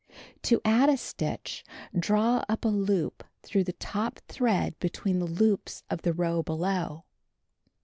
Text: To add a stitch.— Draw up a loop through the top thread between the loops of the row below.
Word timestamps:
To 0.41 0.59
add 0.65 0.89
a 0.89 0.97
stitch.— 0.97 1.63
Draw 1.99 2.43
up 2.49 2.65
a 2.65 2.69
loop 2.69 3.23
through 3.43 3.65
the 3.65 3.73
top 3.73 4.17
thread 4.27 4.73
between 4.79 5.19
the 5.19 5.27
loops 5.27 5.83
of 5.91 6.01
the 6.01 6.11
row 6.11 6.41
below. 6.41 7.05